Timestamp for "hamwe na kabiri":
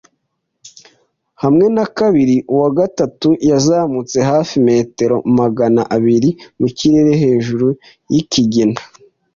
1.41-2.35